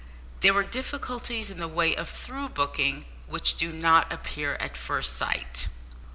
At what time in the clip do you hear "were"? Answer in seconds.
0.55-0.63